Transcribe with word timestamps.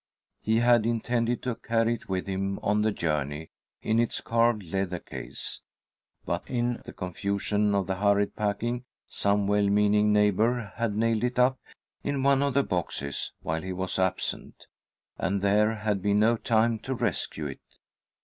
He 0.41 0.55
had 0.61 0.83
intended 0.87 1.43
to 1.43 1.53
carry 1.53 1.93
it 1.93 2.09
with 2.09 2.25
him 2.25 2.57
on 2.63 2.81
the 2.81 2.91
journey, 2.91 3.51
in 3.83 3.99
its 3.99 4.19
carved 4.19 4.63
leather 4.63 4.97
case, 4.97 5.59
but 6.25 6.41
in 6.49 6.81
the 6.85 6.91
confusion 6.91 7.75
of 7.75 7.85
the 7.85 7.97
hurried 7.97 8.35
packing, 8.35 8.85
some 9.05 9.45
well 9.45 9.69
meaning 9.69 10.11
neighbour 10.11 10.73
had 10.77 10.95
nailed 10.95 11.23
it 11.23 11.37
up 11.37 11.59
in 12.03 12.23
one 12.23 12.41
of 12.41 12.55
the 12.55 12.63
boxes 12.63 13.33
while 13.43 13.61
he 13.61 13.73
was 13.73 13.99
absent, 13.99 14.65
and 15.19 15.43
there 15.43 15.75
had 15.75 16.01
been 16.01 16.17
no 16.17 16.35
time 16.35 16.79
to 16.79 16.95
rescue 16.95 17.45
it. 17.45 17.61